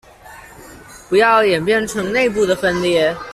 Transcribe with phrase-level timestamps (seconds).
[1.09, 3.15] 不要演變成内部的分裂